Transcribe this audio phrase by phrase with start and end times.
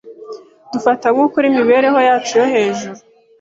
[0.71, 2.99] Dufata nkukuri imibereho yacu yo hejuru.